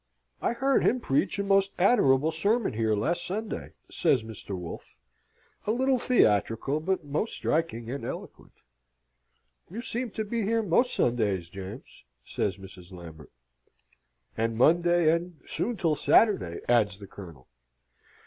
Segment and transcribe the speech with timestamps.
[0.41, 4.57] "I heard him preach a most admirable sermon here last Sunday," says Mr.
[4.57, 4.95] Wolfe;
[5.67, 8.53] "a little theatrical, but most striking and eloquent."
[9.69, 12.91] "You seem to be here most Sundays, James," says Mrs.
[12.91, 13.29] Lambert.
[14.35, 17.47] "And Monday, and soon till Saturday," adds the Colonel.